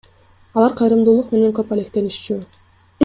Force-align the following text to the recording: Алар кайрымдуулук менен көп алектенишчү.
Алар 0.61 0.73
кайрымдуулук 0.79 1.29
менен 1.35 1.53
көп 1.59 1.75
алектенишчү. 1.77 2.39